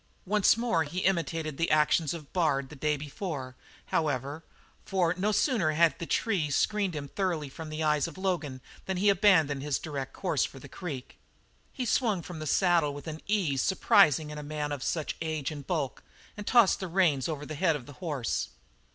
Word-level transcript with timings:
Once 0.25 0.57
more 0.57 0.83
he 0.83 1.01
imitated 1.01 1.57
the 1.57 1.69
actions 1.69 2.11
of 2.11 2.33
Bard 2.33 2.69
the 2.69 2.75
day 2.75 2.97
before, 2.97 3.55
however, 3.93 4.43
for 4.83 5.13
no 5.15 5.31
sooner 5.31 5.73
had 5.73 5.99
the 5.99 6.07
trees 6.07 6.55
screened 6.55 6.95
him 6.95 7.07
thoroughly 7.07 7.49
from 7.49 7.69
the 7.69 7.83
eyes 7.83 8.07
of 8.07 8.17
Logan 8.17 8.61
than 8.87 8.97
he 8.97 9.09
abandoned 9.09 9.61
his 9.61 9.77
direct 9.77 10.11
course 10.11 10.43
for 10.43 10.57
the 10.57 10.67
creek. 10.67 11.19
He 11.71 11.85
swung 11.85 12.23
from 12.23 12.39
the 12.39 12.47
saddle 12.47 12.95
with 12.95 13.05
an 13.05 13.21
ease 13.27 13.61
surprising 13.61 14.31
in 14.31 14.39
a 14.39 14.41
man 14.41 14.71
of 14.71 14.81
such 14.81 15.15
age 15.21 15.51
and 15.51 15.67
bulk 15.67 16.01
and 16.35 16.47
tossed 16.47 16.79
the 16.79 16.87
reins 16.87 17.29
over 17.29 17.45
the 17.45 17.53
head 17.53 17.75
of 17.75 17.85
the 17.85 17.93
horse. 18.01 18.49